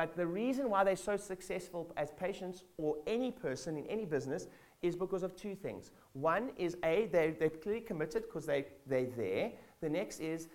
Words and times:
But 0.00 0.16
the 0.16 0.26
reason 0.26 0.70
why 0.70 0.82
they're 0.82 0.96
so 0.96 1.18
successful 1.18 1.92
as 1.98 2.10
patients 2.10 2.64
or 2.78 2.96
any 3.06 3.30
person 3.30 3.76
in 3.76 3.86
any 3.86 4.06
business 4.06 4.46
is 4.80 4.96
because 4.96 5.22
of 5.22 5.36
two 5.36 5.54
things. 5.54 5.90
One 6.14 6.52
is 6.56 6.74
A, 6.84 7.10
they, 7.12 7.36
they're 7.38 7.50
clearly 7.50 7.82
committed 7.82 8.22
because 8.22 8.46
they, 8.46 8.64
they're 8.86 9.10
there. 9.14 9.52
The 9.82 9.90
next 9.90 10.20
is 10.20 10.48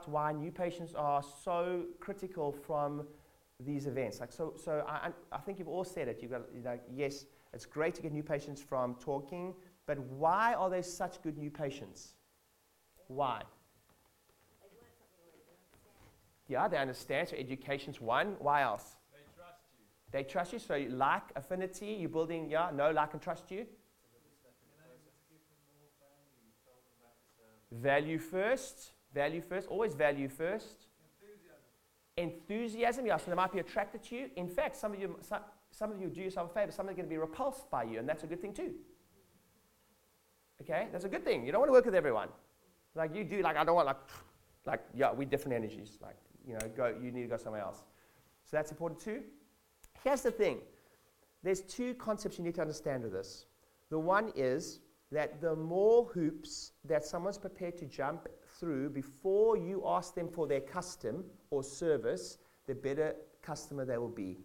about 0.00 0.12
why 0.12 0.32
new 0.32 0.50
patients 0.50 0.94
are 0.94 1.22
so 1.44 1.84
critical 2.00 2.52
from 2.52 3.06
these 3.58 3.86
events. 3.86 4.20
Like, 4.20 4.32
so, 4.32 4.54
so 4.56 4.84
I, 4.86 5.08
I- 5.08 5.36
I 5.36 5.38
think 5.38 5.58
you've 5.58 5.68
all 5.68 5.84
said 5.84 6.08
it. 6.08 6.18
You've 6.22 6.30
got, 6.30 6.42
you 6.54 6.62
know, 6.62 6.78
yes, 6.94 7.26
it's 7.52 7.66
great 7.66 7.94
to 7.96 8.02
get 8.02 8.12
new 8.12 8.22
patients 8.22 8.62
from 8.62 8.94
talking, 8.94 9.54
but 9.86 9.98
why 9.98 10.54
are 10.54 10.70
they 10.70 10.82
such 10.82 11.22
good 11.22 11.36
new 11.36 11.50
patients? 11.50 12.14
Why? 13.08 13.42
Yeah, 16.48 16.66
they 16.68 16.78
understand. 16.78 17.28
So 17.28 17.36
education's 17.36 18.00
one. 18.00 18.34
Why 18.40 18.62
else? 18.62 18.96
They 19.12 19.22
trust 19.36 19.58
you. 19.72 19.84
They 20.10 20.24
trust 20.24 20.52
you. 20.52 20.58
So 20.58 20.74
you 20.74 20.88
like 20.88 21.22
affinity. 21.36 21.96
You're 22.00 22.08
building. 22.08 22.50
Yeah, 22.50 22.70
no, 22.74 22.90
like, 22.90 23.12
and 23.12 23.22
trust 23.22 23.50
you. 23.50 23.66
Value 27.70 28.18
first. 28.18 28.92
Value 29.14 29.40
first. 29.40 29.68
Always 29.68 29.94
value 29.94 30.28
first. 30.28 30.86
Enthusiasm. 32.16 33.06
Yeah, 33.06 33.16
so 33.16 33.30
they 33.30 33.36
might 33.36 33.52
be 33.52 33.58
attracted 33.58 34.02
to 34.04 34.16
you. 34.16 34.30
In 34.36 34.48
fact, 34.48 34.76
some 34.76 34.92
of 34.92 35.00
you, 35.00 35.16
some, 35.20 35.40
some 35.70 35.90
of 35.90 36.00
you 36.00 36.08
do 36.08 36.20
yourself 36.20 36.50
a 36.50 36.54
favor. 36.54 36.72
Some 36.72 36.88
of 36.88 36.88
them 36.88 36.94
are 36.94 36.96
going 36.96 37.08
to 37.08 37.14
be 37.14 37.18
repulsed 37.18 37.70
by 37.70 37.84
you, 37.84 37.98
and 37.98 38.08
that's 38.08 38.24
a 38.24 38.26
good 38.26 38.40
thing 38.40 38.52
too. 38.52 38.74
Okay, 40.60 40.88
that's 40.92 41.04
a 41.04 41.08
good 41.08 41.24
thing. 41.24 41.44
You 41.46 41.52
don't 41.52 41.60
want 41.60 41.70
to 41.70 41.72
work 41.72 41.86
with 41.86 41.94
everyone. 41.94 42.28
Like 42.94 43.14
you 43.14 43.24
do. 43.24 43.40
Like 43.42 43.56
I 43.56 43.64
don't 43.64 43.74
want 43.74 43.86
like, 43.86 44.00
like 44.66 44.82
yeah, 44.94 45.12
we 45.12 45.24
different 45.24 45.54
energies. 45.54 45.98
Like 46.02 46.16
you 46.46 46.54
know, 46.54 46.60
go. 46.76 46.94
You 47.00 47.10
need 47.10 47.22
to 47.22 47.28
go 47.28 47.36
somewhere 47.36 47.62
else. 47.62 47.82
So 48.44 48.56
that's 48.56 48.70
important 48.70 49.00
too. 49.00 49.22
Here's 50.04 50.22
the 50.22 50.30
thing. 50.30 50.58
There's 51.42 51.62
two 51.62 51.94
concepts 51.94 52.38
you 52.38 52.44
need 52.44 52.54
to 52.56 52.60
understand 52.60 53.02
with 53.02 53.12
this. 53.12 53.46
The 53.90 53.98
one 53.98 54.32
is 54.36 54.80
that 55.10 55.40
the 55.40 55.56
more 55.56 56.04
hoops 56.04 56.72
that 56.84 57.04
someone's 57.04 57.38
prepared 57.38 57.76
to 57.78 57.86
jump 57.86 58.28
through 58.60 58.90
before 58.90 59.56
you 59.56 59.82
ask 59.86 60.14
them 60.14 60.28
for 60.28 60.46
their 60.46 60.60
custom 60.60 61.24
or 61.50 61.64
service, 61.64 62.38
the 62.66 62.74
better 62.74 63.16
customer 63.42 63.84
they 63.84 63.98
will 63.98 64.08
be. 64.08 64.38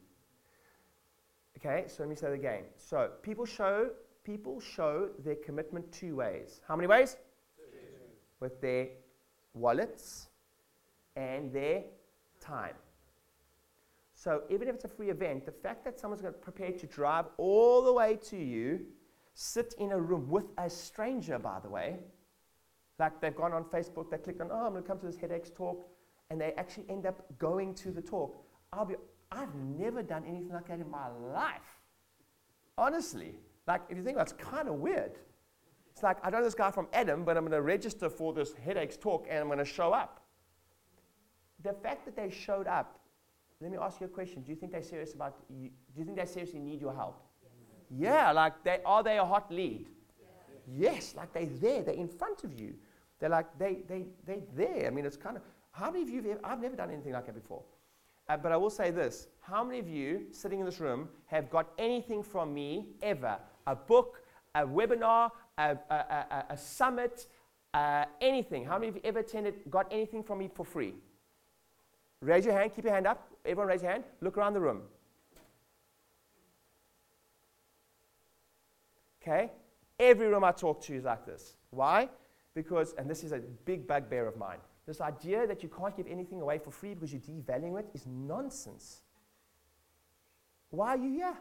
Okay, 1.57 1.83
so 1.87 2.03
let 2.03 2.09
me 2.09 2.15
say 2.15 2.27
that 2.27 2.33
again. 2.33 2.63
So 2.77 3.11
people 3.21 3.45
show 3.45 3.89
people 4.23 4.59
show 4.59 5.09
their 5.23 5.35
commitment 5.35 5.91
two 5.91 6.15
ways. 6.15 6.61
How 6.67 6.75
many 6.75 6.87
ways? 6.87 7.17
With 8.39 8.59
their 8.59 8.87
wallets 9.53 10.29
and 11.15 11.53
their 11.53 11.83
time. 12.39 12.73
So 14.13 14.41
even 14.49 14.67
if 14.67 14.75
it's 14.75 14.85
a 14.85 14.89
free 14.89 15.09
event, 15.09 15.45
the 15.45 15.51
fact 15.51 15.85
that 15.85 15.99
someone's 15.99 16.21
going 16.21 16.33
to 16.33 16.39
prepare 16.39 16.71
to 16.71 16.87
drive 16.87 17.25
all 17.37 17.83
the 17.83 17.93
way 17.93 18.17
to 18.29 18.37
you, 18.37 18.81
sit 19.33 19.75
in 19.77 19.91
a 19.91 19.99
room 19.99 20.29
with 20.29 20.45
a 20.57 20.69
stranger, 20.69 21.37
by 21.37 21.59
the 21.61 21.69
way, 21.69 21.97
like 22.99 23.19
they've 23.21 23.35
gone 23.35 23.53
on 23.53 23.65
Facebook, 23.65 24.09
they 24.09 24.17
click 24.17 24.41
on, 24.41 24.49
oh, 24.51 24.65
I'm 24.65 24.71
going 24.71 24.83
to 24.83 24.87
come 24.87 24.99
to 24.99 25.05
this 25.05 25.17
headaches 25.17 25.49
talk, 25.49 25.87
and 26.29 26.39
they 26.39 26.53
actually 26.57 26.85
end 26.89 27.05
up 27.05 27.25
going 27.37 27.73
to 27.75 27.91
the 27.91 28.01
talk. 28.01 28.43
I'll 28.71 28.85
be, 28.85 28.95
I've 29.31 29.53
never 29.55 30.01
done 30.01 30.23
anything 30.27 30.53
like 30.53 30.67
that 30.67 30.79
in 30.79 30.89
my 30.89 31.07
life. 31.09 31.79
Honestly. 32.77 33.35
Like, 33.67 33.81
if 33.89 33.97
you 33.97 34.03
think 34.03 34.15
about 34.15 34.29
it, 34.29 34.33
it's 34.33 34.49
kind 34.49 34.67
of 34.67 34.75
weird. 34.75 35.17
It's 35.91 36.03
like, 36.03 36.17
I 36.23 36.29
don't 36.29 36.41
know 36.41 36.45
this 36.45 36.55
guy 36.55 36.71
from 36.71 36.87
Adam, 36.93 37.23
but 37.23 37.37
I'm 37.37 37.43
going 37.43 37.53
to 37.53 37.61
register 37.61 38.09
for 38.09 38.33
this 38.33 38.53
headaches 38.53 38.97
talk 38.97 39.25
and 39.29 39.39
I'm 39.39 39.47
going 39.47 39.59
to 39.59 39.65
show 39.65 39.93
up. 39.93 40.21
The 41.63 41.73
fact 41.73 42.05
that 42.05 42.15
they 42.15 42.29
showed 42.29 42.67
up, 42.67 42.99
let 43.61 43.71
me 43.71 43.77
ask 43.81 44.01
you 44.01 44.05
a 44.05 44.09
question. 44.09 44.41
Do 44.41 44.51
you 44.51 44.55
think 44.55 44.71
they're 44.71 44.83
serious 44.83 45.13
about 45.13 45.37
you? 45.49 45.69
Do 45.69 45.99
you 45.99 46.03
think 46.05 46.17
they 46.17 46.25
seriously 46.25 46.59
need 46.59 46.81
your 46.81 46.93
help? 46.93 47.23
Yeah, 47.89 48.31
like 48.33 48.63
they 48.63 48.79
are 48.85 49.01
they 49.01 49.17
a 49.17 49.25
hot 49.25 49.49
lead? 49.51 49.87
Yes, 50.67 51.13
like 51.15 51.33
they're 51.33 51.45
there, 51.45 51.83
they're 51.83 51.95
in 51.95 52.07
front 52.07 52.43
of 52.43 52.59
you. 52.59 52.75
They're 53.19 53.29
like 53.29 53.57
they 53.57 53.79
they 53.87 54.05
they're 54.25 54.41
there. 54.55 54.87
I 54.87 54.89
mean, 54.89 55.05
it's 55.05 55.17
kind 55.17 55.37
of 55.37 55.43
how 55.71 55.91
many 55.91 56.03
of 56.03 56.09
you 56.09 56.17
have 56.17 56.25
ever, 56.25 56.39
I've 56.43 56.61
never 56.61 56.75
done 56.75 56.89
anything 56.89 57.13
like 57.13 57.25
that 57.25 57.35
before. 57.35 57.63
Uh, 58.27 58.37
but 58.37 58.51
I 58.51 58.57
will 58.57 58.69
say 58.69 58.91
this: 58.91 59.27
How 59.41 59.63
many 59.63 59.79
of 59.79 59.87
you 59.87 60.27
sitting 60.31 60.59
in 60.59 60.65
this 60.65 60.79
room 60.79 61.09
have 61.27 61.49
got 61.49 61.69
anything 61.77 62.23
from 62.23 62.53
me 62.53 62.87
ever? 63.01 63.37
A 63.67 63.75
book, 63.75 64.21
a 64.55 64.65
webinar, 64.65 65.31
a, 65.57 65.77
a, 65.89 65.95
a, 65.95 66.45
a 66.51 66.57
summit, 66.57 67.27
uh, 67.73 68.05
anything? 68.21 68.65
How 68.65 68.77
many 68.77 68.89
of 68.89 68.95
you 68.95 69.01
ever 69.03 69.19
attended, 69.19 69.55
got 69.69 69.87
anything 69.91 70.23
from 70.23 70.39
me 70.39 70.49
for 70.53 70.65
free? 70.65 70.93
Raise 72.21 72.45
your 72.45 72.57
hand. 72.57 72.73
Keep 72.75 72.85
your 72.85 72.93
hand 72.93 73.05
up. 73.07 73.27
Everyone, 73.45 73.67
raise 73.67 73.81
your 73.83 73.91
hand. 73.91 74.03
Look 74.21 74.37
around 74.37 74.53
the 74.53 74.61
room. 74.61 74.81
Okay? 79.21 79.51
Every 79.99 80.27
room 80.27 80.43
I 80.43 80.51
talk 80.51 80.81
to 80.83 80.95
is 80.95 81.05
like 81.05 81.25
this. 81.25 81.55
Why? 81.69 82.09
Because, 82.53 82.93
and 82.97 83.09
this 83.09 83.23
is 83.23 83.31
a 83.31 83.39
big 83.39 83.87
bugbear 83.87 84.27
of 84.27 84.37
mine, 84.37 84.59
this 84.85 85.01
idea 85.01 85.47
that 85.47 85.63
you 85.63 85.69
can't 85.69 85.95
give 85.95 86.07
anything 86.07 86.41
away 86.41 86.59
for 86.59 86.71
free 86.71 86.93
because 86.93 87.11
you're 87.11 87.21
devaluing 87.21 87.79
it 87.79 87.87
is 87.93 88.05
nonsense. 88.05 89.01
Why 90.69 90.89
are 90.89 90.97
you 90.97 91.11
here? 91.11 91.33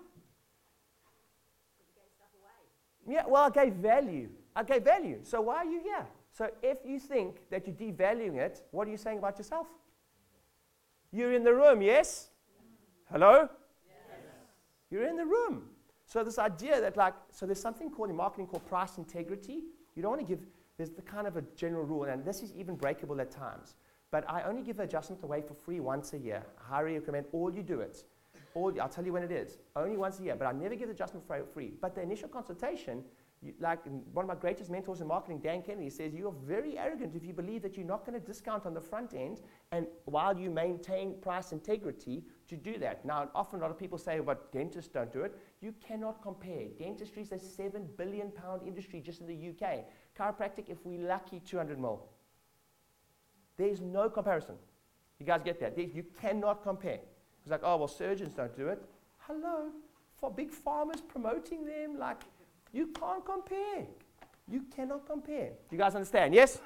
Yeah, 3.07 3.25
well, 3.27 3.45
I 3.45 3.51
gave 3.51 3.75
value. 3.75 4.31
I 4.57 4.63
gave 4.63 4.83
value. 4.83 5.19
So 5.23 5.43
why 5.43 5.57
are 5.57 5.65
you 5.67 5.81
here? 5.81 6.07
So 6.33 6.51
if 6.63 6.79
you 6.87 6.99
think 6.99 7.49
that 7.51 7.67
you're 7.67 7.77
devaluing 7.77 8.37
it, 8.39 8.63
what 8.71 8.89
are 8.89 8.91
you 8.91 8.97
saying 8.97 9.19
about 9.19 9.37
yourself? 9.37 9.67
You're 11.13 11.33
in 11.33 11.45
the 11.45 11.55
room, 11.55 11.83
yes? 11.83 12.31
Hello? 13.11 13.49
Yes. 13.87 14.19
You're 14.91 15.07
in 15.07 15.17
the 15.17 15.27
room. 15.27 15.65
So 16.15 16.23
this 16.23 16.39
idea 16.39 16.81
that 16.81 16.97
like, 16.97 17.15
so 17.33 17.45
there's 17.45 17.61
something 17.61 17.91
called 17.91 18.09
in 18.09 18.15
marketing 18.15 18.47
called 18.47 18.65
price 18.67 18.99
integrity. 18.99 19.65
You 19.97 20.03
don't 20.03 20.13
want 20.13 20.21
to 20.21 20.29
give, 20.29 20.47
there's 20.77 20.91
the 20.91 21.03
kind 21.03 21.27
of 21.27 21.37
a 21.37 21.43
general 21.57 21.83
rule, 21.83 22.05
and 22.05 22.25
this 22.25 22.41
is 22.41 22.53
even 22.55 22.77
breakable 22.77 23.21
at 23.21 23.33
times. 23.33 23.75
But 24.13 24.25
I 24.31 24.45
only 24.45 24.63
give 24.63 24.77
the 24.77 24.85
adjustment 24.85 25.25
away 25.25 25.43
for 25.43 25.55
free 25.55 25.81
once 25.81 26.13
a 26.13 26.19
year. 26.19 26.47
I 26.57 26.77
highly 26.77 26.95
recommend 26.97 27.27
all 27.33 27.53
you 27.53 27.65
do 27.65 27.81
it. 27.81 28.05
All, 28.55 28.73
I'll 28.81 28.89
tell 28.89 29.05
you 29.05 29.13
when 29.13 29.25
it 29.25 29.33
is. 29.33 29.59
Only 29.75 29.97
once 29.97 30.21
a 30.21 30.23
year, 30.23 30.37
but 30.37 30.47
I 30.47 30.53
never 30.53 30.77
give 30.77 30.87
the 30.87 30.95
adjustment 30.95 31.27
free. 31.53 31.73
But 31.81 31.97
the 31.97 32.03
initial 32.03 32.29
consultation, 32.29 33.03
you, 33.43 33.53
like 33.59 33.81
one 34.13 34.25
of 34.25 34.29
my 34.29 34.37
greatest 34.37 34.71
mentors 34.71 35.01
in 35.01 35.09
marketing, 35.09 35.41
Dan 35.41 35.61
Kennedy, 35.61 35.91
says 35.91 36.15
you're 36.15 36.35
very 36.47 36.79
arrogant 36.79 37.17
if 37.17 37.25
you 37.25 37.33
believe 37.33 37.63
that 37.63 37.77
you're 37.77 37.85
not 37.85 38.07
going 38.07 38.19
to 38.19 38.25
discount 38.25 38.65
on 38.65 38.73
the 38.73 38.81
front 38.81 39.13
end 39.13 39.41
and 39.73 39.89
while 40.05 40.39
you 40.39 40.51
maintain 40.51 41.17
price 41.21 41.51
integrity 41.51 42.23
to 42.47 42.57
do 42.57 42.79
that. 42.79 43.05
Now, 43.05 43.29
often 43.35 43.59
a 43.59 43.63
lot 43.63 43.73
of 43.73 43.79
people 43.79 43.99
say, 43.99 44.21
but 44.21 44.53
dentists 44.53 44.93
don't 44.93 45.13
do 45.13 45.23
it. 45.23 45.37
You 45.61 45.75
cannot 45.85 46.23
compare. 46.23 46.69
Dentistry 46.79 47.23
is 47.23 47.33
a 47.33 47.39
seven 47.41 47.89
billion 47.99 48.31
pound 48.31 48.63
industry 48.65 49.01
just 49.01 49.21
in 49.21 49.27
the 49.27 49.49
UK. 49.51 49.85
Chiropractic, 50.17 50.69
if 50.69 50.79
we're 50.85 51.05
lucky, 51.05 51.41
200 51.41 51.77
mil. 51.81 52.07
There's 53.57 53.81
no 53.81 54.09
comparison. 54.09 54.55
You 55.19 55.27
guys 55.27 55.43
get 55.45 55.59
that? 55.59 55.77
You 55.77 56.05
cannot 56.21 56.63
compare. 56.63 57.01
It's 57.45 57.51
like, 57.51 57.61
oh, 57.63 57.77
well, 57.77 57.89
surgeons 57.89 58.33
don't 58.33 58.57
do 58.57 58.69
it. 58.69 58.83
Hello, 59.19 59.69
for 60.19 60.31
big 60.31 60.51
farmers 60.51 61.03
promoting 61.03 61.67
them, 61.67 61.99
like, 61.99 62.23
you 62.73 62.87
can't 62.89 63.25
compare. 63.25 63.85
You 64.51 64.65
cannot 64.75 65.07
compare. 65.07 65.49
Do 65.49 65.77
you 65.77 65.79
guys 65.79 65.95
understand? 65.95 66.35
Yes? 66.35 66.61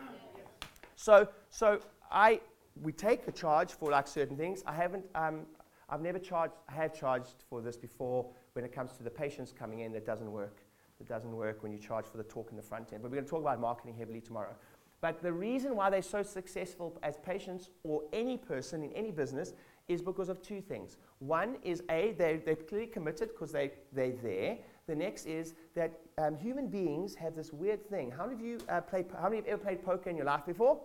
So, 0.94 1.28
so 1.50 1.80
I, 2.10 2.40
we 2.80 2.92
take 2.92 3.26
the 3.26 3.32
charge 3.32 3.72
for 3.72 3.90
like 3.90 4.06
certain 4.06 4.36
things. 4.36 4.62
I 4.66 4.72
haven't, 4.72 5.04
um, 5.14 5.40
I've 5.88 6.00
never 6.00 6.18
charged, 6.18 6.54
I 6.68 6.74
have 6.74 6.94
charged 6.94 7.44
for 7.50 7.60
this 7.60 7.76
before 7.76 8.26
when 8.52 8.64
it 8.64 8.72
comes 8.72 8.92
to 8.92 9.02
the 9.02 9.10
patients 9.10 9.52
coming 9.52 9.80
in. 9.80 9.92
That 9.92 10.06
doesn't 10.06 10.30
work. 10.30 10.62
It 11.00 11.08
doesn't 11.08 11.34
work 11.34 11.62
when 11.62 11.72
you 11.72 11.78
charge 11.78 12.06
for 12.06 12.16
the 12.16 12.24
talk 12.24 12.50
in 12.50 12.56
the 12.56 12.62
front 12.62 12.92
end. 12.92 13.02
But 13.02 13.10
we're 13.10 13.16
going 13.16 13.26
to 13.26 13.30
talk 13.30 13.40
about 13.40 13.60
marketing 13.60 13.94
heavily 13.96 14.20
tomorrow. 14.20 14.54
But 15.00 15.22
the 15.22 15.32
reason 15.32 15.76
why 15.76 15.90
they're 15.90 16.02
so 16.02 16.22
successful 16.22 16.98
as 17.02 17.16
patients 17.16 17.70
or 17.84 18.02
any 18.12 18.36
person 18.36 18.82
in 18.82 18.92
any 18.92 19.12
business 19.12 19.52
is 19.88 20.02
because 20.02 20.28
of 20.28 20.40
two 20.42 20.60
things. 20.60 20.98
One 21.18 21.56
is 21.62 21.82
A, 21.90 22.14
they're, 22.18 22.38
they're 22.38 22.56
clearly 22.56 22.86
committed 22.86 23.30
because 23.30 23.52
they, 23.52 23.72
they're 23.92 24.12
there. 24.12 24.58
The 24.86 24.94
next 24.94 25.26
is 25.26 25.54
that 25.74 25.98
um, 26.18 26.36
human 26.36 26.68
beings 26.68 27.14
have 27.14 27.34
this 27.34 27.52
weird 27.52 27.88
thing. 27.88 28.10
How 28.10 28.26
many 28.26 28.34
of 28.34 28.40
you 28.40 28.58
uh, 28.68 28.80
played, 28.80 29.06
how 29.16 29.24
many 29.24 29.36
have 29.36 29.46
ever 29.46 29.62
played 29.62 29.82
poker 29.82 30.10
in 30.10 30.16
your 30.16 30.26
life 30.26 30.46
before? 30.46 30.80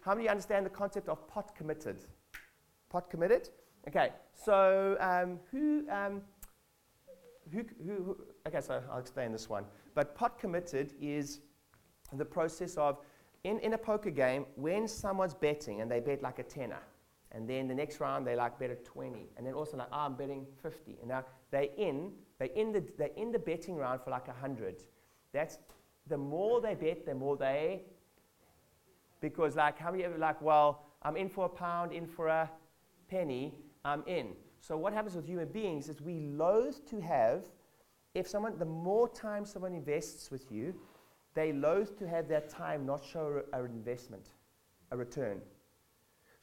How 0.00 0.14
many 0.14 0.28
understand 0.28 0.64
the 0.66 0.70
concept 0.70 1.08
of 1.08 1.26
pot 1.28 1.54
committed? 1.56 1.98
Pot 2.88 3.10
committed? 3.10 3.50
Okay, 3.88 4.10
so 4.32 4.96
um, 5.00 5.38
who, 5.50 5.84
um, 5.90 6.22
who, 7.52 7.64
who, 7.84 7.92
who, 7.92 8.16
okay, 8.46 8.60
so 8.60 8.82
I'll 8.90 8.98
explain 8.98 9.32
this 9.32 9.48
one. 9.48 9.64
But 9.94 10.14
pot 10.16 10.38
committed 10.38 10.94
is 11.00 11.40
the 12.12 12.24
process 12.24 12.76
of 12.76 12.98
in, 13.44 13.60
in 13.60 13.74
a 13.74 13.78
poker 13.78 14.10
game, 14.10 14.44
when 14.56 14.88
someone's 14.88 15.34
betting 15.34 15.80
and 15.80 15.90
they 15.90 16.00
bet 16.00 16.20
like 16.20 16.40
a 16.40 16.42
tenner, 16.42 16.80
and 17.32 17.48
then 17.48 17.68
the 17.68 17.74
next 17.74 18.00
round 18.00 18.26
they 18.26 18.36
like 18.36 18.58
bet 18.58 18.70
a 18.70 18.76
20, 18.76 19.28
and 19.36 19.46
then 19.46 19.54
also 19.54 19.76
like, 19.76 19.88
oh, 19.92 19.98
I'm 19.98 20.14
betting 20.14 20.46
50. 20.62 20.98
And 21.00 21.08
now 21.08 21.24
they 21.50 21.70
in, 21.76 22.12
they 22.38 22.50
in 22.54 22.72
the, 22.72 22.84
they 22.98 23.10
in 23.16 23.32
the 23.32 23.38
betting 23.38 23.76
round 23.76 24.00
for 24.02 24.10
like 24.10 24.28
100. 24.28 24.82
That's, 25.32 25.58
the 26.06 26.16
more 26.16 26.60
they 26.60 26.74
bet, 26.74 27.04
the 27.04 27.14
more 27.14 27.36
they, 27.36 27.82
because 29.20 29.56
like, 29.56 29.78
how 29.78 29.90
many 29.90 30.04
ever 30.04 30.18
like, 30.18 30.40
well, 30.40 30.86
I'm 31.02 31.16
in 31.16 31.28
for 31.28 31.46
a 31.46 31.48
pound, 31.48 31.92
in 31.92 32.06
for 32.06 32.28
a 32.28 32.50
penny, 33.08 33.54
I'm 33.84 34.02
in. 34.06 34.32
So 34.60 34.76
what 34.76 34.92
happens 34.92 35.14
with 35.14 35.26
human 35.26 35.48
beings 35.48 35.88
is 35.88 36.00
we 36.00 36.20
loathe 36.20 36.76
to 36.90 37.00
have, 37.00 37.44
if 38.14 38.26
someone, 38.26 38.58
the 38.58 38.64
more 38.64 39.08
time 39.08 39.44
someone 39.44 39.74
invests 39.74 40.30
with 40.30 40.50
you, 40.50 40.74
they 41.34 41.52
loathe 41.52 41.96
to 41.98 42.08
have 42.08 42.28
that 42.28 42.48
time 42.48 42.86
not 42.86 43.04
show 43.04 43.42
an 43.52 43.66
investment, 43.66 44.30
a 44.90 44.96
return. 44.96 45.40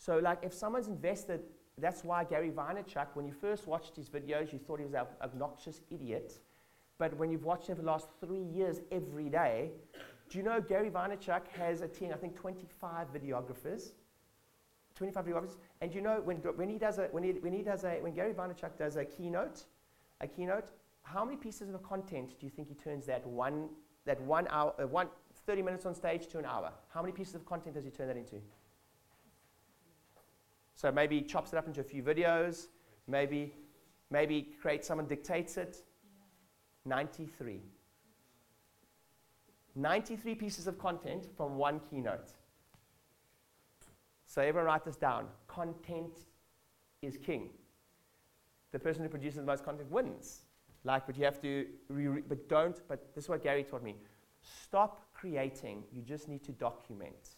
So, 0.06 0.18
like, 0.18 0.40
if 0.42 0.54
someone's 0.54 0.90
invested, 0.90 1.44
that's 1.78 2.04
why 2.04 2.26
Gary 2.26 2.52
Vaynerchuk, 2.52 3.08
when 3.14 3.26
you 3.26 3.32
first 3.32 3.68
watched 3.68 3.96
his 3.96 4.10
videos, 4.10 4.52
you 4.52 4.60
thought 4.60 4.80
he 4.80 4.86
was 4.86 4.96
an 4.96 5.06
obnoxious 5.22 5.80
idiot. 5.90 6.40
But 6.98 7.16
when 7.18 7.32
you've 7.32 7.46
watched 7.46 7.68
him 7.68 7.78
for 7.78 7.84
the 7.84 7.88
last 7.88 8.10
three 8.20 8.42
years 8.42 8.82
every 8.92 9.30
day, 9.30 9.72
do 10.30 10.38
you 10.38 10.44
know 10.44 10.60
Gary 10.60 10.90
Vaynerchuk 10.90 11.48
has 11.58 11.80
a 11.80 11.88
team, 11.88 12.12
I 12.14 12.18
think 12.18 12.36
25 12.36 13.14
videographers? 13.14 13.94
25 14.96 15.26
videographers. 15.26 15.56
And 15.80 15.96
you 15.96 16.02
know, 16.02 16.20
when, 16.22 16.36
when 16.38 16.68
he 16.68 16.78
does 16.78 16.98
a, 16.98 17.04
when 17.04 17.24
he, 17.24 17.32
when 17.32 17.54
he 17.54 17.62
does 17.62 17.86
a, 17.86 18.00
when 18.02 18.14
Gary 18.14 18.34
Vaynerchuk 18.34 18.78
does 18.78 18.98
a 18.98 19.06
keynote, 19.06 19.64
a 20.20 20.28
keynote, 20.28 20.72
how 21.04 21.24
many 21.24 21.38
pieces 21.38 21.74
of 21.74 21.82
content 21.82 22.38
do 22.42 22.46
you 22.46 22.50
think 22.50 22.68
he 22.68 22.76
turns 22.76 23.06
that 23.06 23.26
one, 23.26 23.70
that 24.06 24.20
one 24.20 24.50
hour, 24.50 24.74
uh, 24.82 24.86
one, 24.86 25.08
30 25.46 25.62
minutes 25.62 25.86
on 25.86 25.96
stage 25.96 26.28
to 26.28 26.40
an 26.40 26.46
hour? 26.46 26.74
How 26.90 27.02
many 27.02 27.14
pieces 27.14 27.36
of 27.36 27.46
content 27.46 27.76
does 27.76 27.86
he 27.86 27.92
turn 27.92 28.10
that 28.10 28.18
into? 28.18 28.42
So 30.76 30.92
maybe 30.92 31.22
chops 31.22 31.54
it 31.54 31.58
up 31.58 31.68
into 31.68 31.82
a 31.82 31.84
few 31.84 32.04
videos, 32.04 32.68
maybe, 33.08 33.54
maybe 34.10 34.50
creates 34.62 34.88
someone 34.88 35.08
dictates 35.08 35.58
it. 35.58 35.78
93. 36.86 37.62
93 39.76 40.36
pieces 40.36 40.68
of 40.68 40.78
content 40.78 41.28
from 41.36 41.56
one 41.56 41.80
keynote. 41.90 42.34
So 44.26 44.42
everyone 44.42 44.66
write 44.66 44.86
this 44.86 44.96
down. 44.96 45.28
Content 45.48 46.20
is 47.02 47.18
king. 47.18 47.50
The 48.72 48.80
person 48.80 49.04
who 49.04 49.10
produces 49.10 49.38
the 49.38 49.44
most 49.44 49.64
content 49.64 49.90
wins. 49.92 50.42
Like, 50.84 51.06
but 51.06 51.18
you 51.18 51.24
have 51.26 51.42
to, 51.42 51.66
re- 51.88 52.24
but 52.28 52.50
don't, 52.50 52.82
but 52.88 53.14
this 53.16 53.26
is 53.26 53.30
what 53.30 53.44
Gary 53.44 53.64
taught 53.64 53.84
me. 53.84 53.96
Stop 54.42 55.06
creating, 55.14 55.84
you 55.94 56.02
just 56.02 56.28
need 56.28 56.44
to 56.44 56.52
document. 56.52 57.36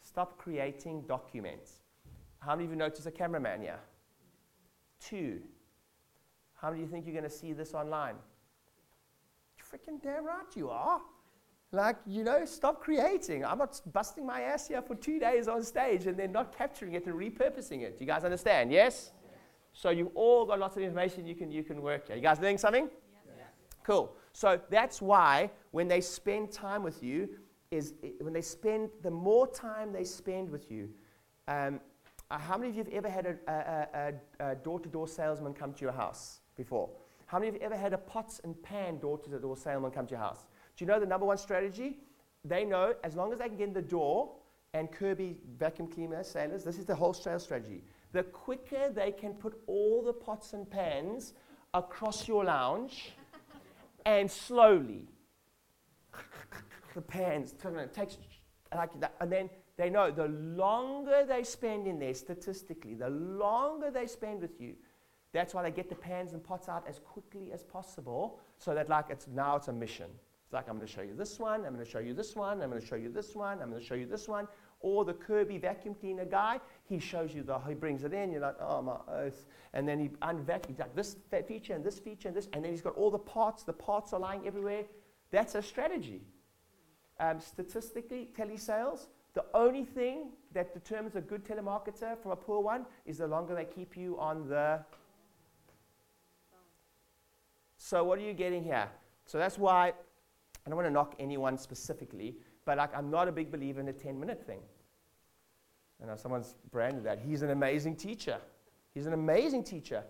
Stop 0.00 0.38
creating, 0.38 1.02
document. 1.02 1.81
How 2.44 2.56
many 2.56 2.64
of 2.64 2.70
you 2.70 2.76
notice 2.76 3.06
a 3.06 3.10
cameraman 3.10 3.62
here? 3.62 3.78
Two. 5.00 5.40
How 6.54 6.70
many 6.70 6.80
do 6.80 6.86
you 6.86 6.90
think 6.90 7.06
you're 7.06 7.14
going 7.14 7.28
to 7.28 7.30
see 7.30 7.52
this 7.52 7.72
online? 7.72 8.16
Freaking 9.60 10.02
damn 10.02 10.24
right 10.24 10.44
you 10.54 10.68
are. 10.68 11.00
Like, 11.70 11.96
you 12.06 12.24
know, 12.24 12.44
stop 12.44 12.82
creating. 12.82 13.44
I'm 13.44 13.58
not 13.58 13.80
busting 13.92 14.26
my 14.26 14.42
ass 14.42 14.68
here 14.68 14.82
for 14.82 14.94
two 14.94 15.18
days 15.18 15.48
on 15.48 15.62
stage 15.62 16.06
and 16.06 16.16
then 16.16 16.32
not 16.32 16.56
capturing 16.56 16.94
it 16.94 17.06
and 17.06 17.14
repurposing 17.14 17.82
it. 17.82 17.96
You 17.98 18.06
guys 18.06 18.24
understand? 18.24 18.70
Yes? 18.70 19.12
So 19.72 19.90
you've 19.90 20.10
all 20.14 20.44
got 20.44 20.58
lots 20.58 20.76
of 20.76 20.82
information 20.82 21.26
you 21.26 21.34
can, 21.34 21.50
you 21.50 21.62
can 21.62 21.80
work 21.80 22.08
here. 22.08 22.16
You 22.16 22.22
guys 22.22 22.40
learning 22.40 22.58
something? 22.58 22.90
Yes. 23.26 23.46
Cool. 23.84 24.14
So 24.32 24.60
that's 24.68 25.00
why 25.00 25.50
when 25.70 25.88
they 25.88 26.00
spend 26.00 26.52
time 26.52 26.82
with 26.82 27.02
you, 27.02 27.28
is 27.70 27.94
when 28.20 28.34
they 28.34 28.42
spend, 28.42 28.90
the 29.02 29.10
more 29.10 29.46
time 29.46 29.92
they 29.94 30.04
spend 30.04 30.50
with 30.50 30.70
you, 30.70 30.90
um, 31.48 31.80
uh, 32.32 32.38
how 32.38 32.56
many 32.56 32.70
of 32.70 32.76
you 32.76 32.82
have 32.82 32.92
ever 32.92 33.10
had 33.10 33.26
a, 33.26 33.36
a, 33.46 34.12
a, 34.40 34.52
a 34.52 34.54
door-to-door 34.54 35.06
salesman 35.06 35.52
come 35.52 35.74
to 35.74 35.82
your 35.82 35.92
house 35.92 36.40
before? 36.56 36.88
How 37.26 37.38
many 37.38 37.50
of 37.50 37.54
you 37.54 37.60
have 37.60 37.72
ever 37.72 37.80
had 37.80 37.92
a 37.92 37.98
pots 37.98 38.40
and 38.42 38.60
pan 38.62 38.98
door-to-door 38.98 39.56
salesman 39.56 39.90
come 39.90 40.06
to 40.06 40.12
your 40.12 40.20
house? 40.20 40.40
Do 40.76 40.84
you 40.84 40.90
know 40.90 40.98
the 40.98 41.06
number 41.06 41.26
one 41.26 41.36
strategy? 41.36 41.98
They 42.44 42.64
know 42.64 42.94
as 43.04 43.14
long 43.16 43.32
as 43.32 43.38
they 43.38 43.48
can 43.48 43.58
get 43.58 43.68
in 43.68 43.74
the 43.74 43.82
door 43.82 44.32
and 44.72 44.90
Kirby 44.90 45.36
vacuum 45.58 45.88
cleaner 45.88 46.24
sailors, 46.24 46.64
this 46.64 46.78
is 46.78 46.86
the 46.86 46.94
whole 46.94 47.12
sales 47.12 47.44
strategy. 47.44 47.84
The 48.12 48.22
quicker 48.22 48.88
they 48.88 49.12
can 49.12 49.34
put 49.34 49.60
all 49.66 50.02
the 50.02 50.14
pots 50.14 50.54
and 50.54 50.68
pans 50.68 51.34
across 51.74 52.26
your 52.26 52.44
lounge 52.44 53.12
and 54.06 54.30
slowly 54.30 55.06
the 56.94 57.02
pans 57.02 57.54
takes 57.92 58.16
like 58.74 58.98
that, 59.00 59.14
and 59.20 59.30
then 59.30 59.50
they 59.76 59.88
know 59.88 60.10
the 60.10 60.28
longer 60.28 61.24
they 61.26 61.44
spend 61.44 61.86
in 61.86 61.98
there, 61.98 62.14
statistically, 62.14 62.94
the 62.94 63.08
longer 63.08 63.90
they 63.90 64.06
spend 64.06 64.42
with 64.42 64.60
you, 64.60 64.74
that's 65.32 65.54
why 65.54 65.62
they 65.62 65.70
get 65.70 65.88
the 65.88 65.94
pans 65.94 66.34
and 66.34 66.44
pots 66.44 66.68
out 66.68 66.84
as 66.86 66.98
quickly 66.98 67.52
as 67.52 67.62
possible 67.62 68.38
so 68.58 68.74
that 68.74 68.88
like 68.88 69.06
it's 69.08 69.26
now 69.28 69.56
it's 69.56 69.68
a 69.68 69.72
mission. 69.72 70.10
It's 70.44 70.52
like 70.52 70.68
I'm 70.68 70.76
going 70.76 70.86
to 70.86 70.92
show 70.92 71.00
you 71.00 71.14
this 71.14 71.38
one, 71.38 71.64
I'm 71.64 71.72
going 71.72 71.84
to 71.84 71.90
show 71.90 72.00
you 72.00 72.12
this 72.12 72.36
one, 72.36 72.60
I'm 72.60 72.68
going 72.68 72.80
to 72.80 72.86
show 72.86 72.96
you 72.96 73.10
this 73.10 73.34
one, 73.34 73.62
I'm 73.62 73.70
going 73.70 73.80
to 73.80 73.86
show 73.86 73.94
you 73.94 74.06
this 74.06 74.28
one. 74.28 74.46
Or 74.80 75.04
the 75.04 75.14
Kirby 75.14 75.58
vacuum 75.58 75.94
cleaner 75.94 76.24
guy, 76.24 76.60
he 76.84 76.98
shows 76.98 77.32
you 77.32 77.44
the, 77.44 77.58
he 77.60 77.72
brings 77.72 78.04
it 78.04 78.12
in, 78.12 78.32
you're 78.32 78.40
like, 78.40 78.56
oh 78.60 78.82
my 78.82 78.96
earth. 79.10 79.46
And 79.72 79.88
then 79.88 79.98
he 79.98 80.08
unvacuums 80.08 80.80
like 80.80 80.94
this 80.94 81.16
feature 81.46 81.72
and 81.72 81.84
this 81.84 81.98
feature 81.98 82.28
and 82.28 82.36
this, 82.36 82.48
and 82.52 82.64
then 82.64 82.72
he's 82.72 82.82
got 82.82 82.96
all 82.96 83.10
the 83.10 83.18
parts, 83.18 83.62
the 83.62 83.72
parts 83.72 84.12
are 84.12 84.20
lying 84.20 84.46
everywhere. 84.46 84.82
That's 85.30 85.54
a 85.54 85.62
strategy. 85.62 86.20
Um, 87.20 87.40
statistically, 87.40 88.28
telesales, 88.36 89.06
the 89.34 89.44
only 89.54 89.84
thing 89.84 90.30
that 90.52 90.74
determines 90.74 91.16
a 91.16 91.20
good 91.20 91.44
telemarketer 91.44 92.18
from 92.18 92.32
a 92.32 92.36
poor 92.36 92.60
one 92.60 92.84
is 93.06 93.18
the 93.18 93.26
longer 93.26 93.54
they 93.54 93.64
keep 93.64 93.96
you 93.96 94.18
on 94.18 94.48
the. 94.48 94.80
So, 97.78 98.04
what 98.04 98.18
are 98.18 98.22
you 98.22 98.34
getting 98.34 98.62
here? 98.62 98.88
So, 99.24 99.38
that's 99.38 99.58
why 99.58 99.92
I 100.64 100.70
don't 100.70 100.76
want 100.76 100.86
to 100.86 100.92
knock 100.92 101.14
anyone 101.18 101.58
specifically, 101.58 102.36
but 102.64 102.78
like, 102.78 102.96
I'm 102.96 103.10
not 103.10 103.26
a 103.26 103.32
big 103.32 103.50
believer 103.50 103.80
in 103.80 103.86
the 103.86 103.92
10 103.92 104.18
minute 104.20 104.46
thing. 104.46 104.60
I 106.02 106.06
know 106.06 106.16
someone's 106.16 106.56
branded 106.70 107.04
that. 107.04 107.20
He's 107.24 107.42
an 107.42 107.50
amazing 107.50 107.96
teacher. 107.96 108.38
He's 108.94 109.06
an 109.06 109.12
amazing 109.12 109.64
teacher. 109.64 110.04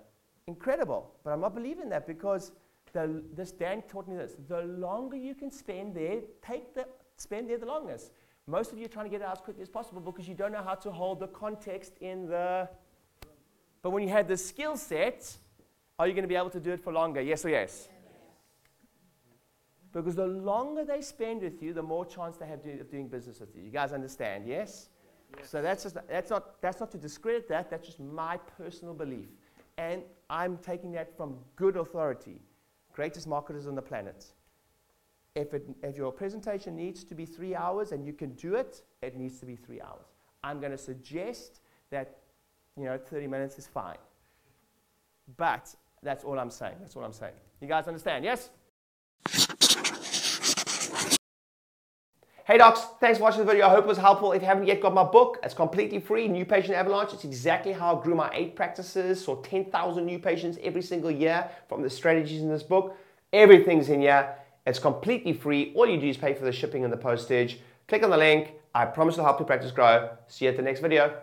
Incredible. 0.46 1.12
But 1.22 1.32
I'm 1.32 1.40
not 1.40 1.54
believing 1.54 1.88
that 1.90 2.06
because 2.06 2.52
the, 2.92 3.22
this 3.34 3.52
Dan 3.52 3.82
taught 3.82 4.08
me 4.08 4.16
this. 4.16 4.36
The 4.48 4.62
longer 4.62 5.16
you 5.16 5.34
can 5.34 5.50
spend 5.50 5.94
there, 5.94 6.20
take 6.44 6.74
the 6.74 6.86
spend 7.16 7.48
there 7.48 7.58
the 7.58 7.66
longest. 7.66 8.12
Most 8.46 8.72
of 8.72 8.78
you 8.78 8.86
are 8.86 8.88
trying 8.88 9.06
to 9.06 9.10
get 9.10 9.20
it 9.20 9.24
out 9.24 9.32
as 9.32 9.40
quickly 9.40 9.62
as 9.62 9.68
possible 9.68 10.00
because 10.00 10.26
you 10.26 10.34
don't 10.34 10.52
know 10.52 10.62
how 10.62 10.74
to 10.74 10.90
hold 10.90 11.20
the 11.20 11.28
context 11.28 11.92
in 12.00 12.26
the. 12.26 12.68
But 13.82 13.90
when 13.90 14.02
you 14.02 14.08
have 14.10 14.28
the 14.28 14.36
skill 14.36 14.76
set, 14.76 15.36
are 15.98 16.08
you 16.08 16.14
going 16.14 16.24
to 16.24 16.28
be 16.28 16.36
able 16.36 16.50
to 16.50 16.60
do 16.60 16.72
it 16.72 16.80
for 16.80 16.92
longer? 16.92 17.20
Yes 17.20 17.44
or 17.44 17.50
yes? 17.50 17.88
Because 19.92 20.14
the 20.14 20.26
longer 20.26 20.84
they 20.84 21.02
spend 21.02 21.42
with 21.42 21.62
you, 21.62 21.72
the 21.72 21.82
more 21.82 22.06
chance 22.06 22.36
they 22.38 22.46
have 22.46 22.60
of 22.64 22.90
doing 22.90 23.08
business 23.08 23.40
with 23.40 23.54
you. 23.54 23.62
You 23.62 23.70
guys 23.70 23.92
understand? 23.92 24.46
Yes? 24.46 24.88
yes? 25.36 25.50
So 25.50 25.60
that's, 25.60 25.82
just, 25.82 25.96
that's, 26.08 26.30
not, 26.30 26.60
that's 26.62 26.80
not 26.80 26.90
to 26.92 26.98
discredit 26.98 27.46
that, 27.48 27.70
that's 27.70 27.86
just 27.86 28.00
my 28.00 28.38
personal 28.56 28.94
belief. 28.94 29.28
And 29.76 30.02
I'm 30.30 30.56
taking 30.58 30.92
that 30.92 31.14
from 31.16 31.36
good 31.56 31.76
authority. 31.76 32.40
Greatest 32.94 33.26
marketers 33.26 33.66
on 33.66 33.74
the 33.74 33.82
planet. 33.82 34.24
If, 35.34 35.54
it, 35.54 35.66
if 35.82 35.96
your 35.96 36.12
presentation 36.12 36.76
needs 36.76 37.04
to 37.04 37.14
be 37.14 37.24
three 37.24 37.54
hours 37.54 37.92
and 37.92 38.04
you 38.04 38.12
can 38.12 38.32
do 38.32 38.54
it, 38.54 38.82
it 39.00 39.16
needs 39.16 39.38
to 39.40 39.46
be 39.46 39.56
three 39.56 39.80
hours. 39.80 40.04
I'm 40.44 40.60
going 40.60 40.72
to 40.72 40.78
suggest 40.78 41.60
that, 41.90 42.18
you 42.76 42.84
know, 42.84 42.98
30 42.98 43.26
minutes 43.28 43.58
is 43.58 43.66
fine. 43.66 43.96
But 45.36 45.74
that's 46.02 46.24
all 46.24 46.38
I'm 46.38 46.50
saying. 46.50 46.74
That's 46.80 46.96
all 46.96 47.04
I'm 47.04 47.12
saying. 47.12 47.34
You 47.60 47.68
guys 47.68 47.86
understand? 47.86 48.24
Yes? 48.24 48.50
Hey 52.44 52.58
docs, 52.58 52.80
thanks 52.98 53.18
for 53.18 53.24
watching 53.24 53.38
the 53.38 53.46
video. 53.46 53.66
I 53.66 53.70
hope 53.70 53.84
it 53.84 53.88
was 53.88 53.98
helpful. 53.98 54.32
If 54.32 54.42
you 54.42 54.48
haven't 54.48 54.66
yet 54.66 54.80
got 54.80 54.92
my 54.92 55.04
book, 55.04 55.38
it's 55.44 55.54
completely 55.54 56.00
free, 56.00 56.26
New 56.26 56.44
Patient 56.44 56.74
Avalanche. 56.74 57.14
It's 57.14 57.24
exactly 57.24 57.72
how 57.72 57.96
I 57.96 58.02
grew 58.02 58.16
my 58.16 58.30
eight 58.34 58.56
practices, 58.56 59.24
saw 59.24 59.36
10,000 59.36 60.04
new 60.04 60.18
patients 60.18 60.58
every 60.60 60.82
single 60.82 61.10
year 61.10 61.48
from 61.68 61.82
the 61.82 61.88
strategies 61.88 62.42
in 62.42 62.48
this 62.48 62.64
book. 62.64 62.98
Everything's 63.32 63.88
in 63.88 64.00
here. 64.00 64.34
It's 64.64 64.78
completely 64.78 65.32
free. 65.32 65.72
All 65.74 65.88
you 65.88 66.00
do 66.00 66.06
is 66.08 66.16
pay 66.16 66.34
for 66.34 66.44
the 66.44 66.52
shipping 66.52 66.84
and 66.84 66.92
the 66.92 66.96
postage. 66.96 67.60
Click 67.88 68.02
on 68.02 68.10
the 68.10 68.16
link. 68.16 68.52
I 68.74 68.86
promise 68.86 69.16
to 69.16 69.22
help 69.22 69.38
your 69.38 69.46
practice 69.46 69.70
grow. 69.70 70.10
See 70.28 70.44
you 70.44 70.50
at 70.50 70.56
the 70.56 70.62
next 70.62 70.80
video. 70.80 71.14